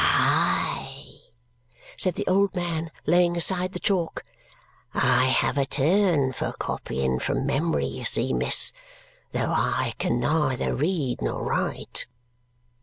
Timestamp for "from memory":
7.19-7.85